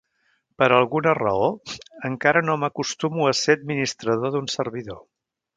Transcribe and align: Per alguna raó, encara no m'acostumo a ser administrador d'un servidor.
Per 0.61 0.69
alguna 0.77 1.13
raó, 1.19 1.49
encara 2.11 2.43
no 2.47 2.57
m'acostumo 2.63 3.31
a 3.33 3.37
ser 3.43 3.59
administrador 3.61 4.37
d'un 4.39 4.53
servidor. 4.59 5.03